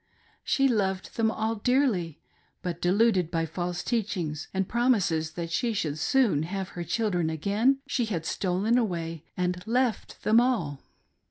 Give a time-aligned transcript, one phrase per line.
[0.43, 2.19] She loved them all dearly,
[2.63, 7.29] but deluded by false teach ings, and promises that she should soon have her children
[7.29, 10.81] again, she had stolen away and left them all.